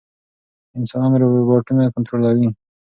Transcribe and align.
انسانان 0.77 1.11
روباټونه 1.21 1.83
کنټرولوي. 1.93 2.49